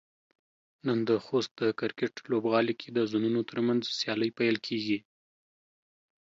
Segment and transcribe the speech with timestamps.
[0.85, 4.99] نن د خوست د کرکټ لوبغالي کې د زونونو ترمنځ سيالۍ پيل کيږي.